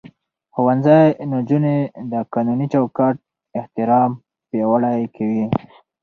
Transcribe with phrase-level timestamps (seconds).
[0.53, 1.77] ښوونځی نجونې
[2.11, 3.15] د قانوني چوکاټ
[3.59, 4.11] احترام
[4.49, 5.45] پياوړې کوي.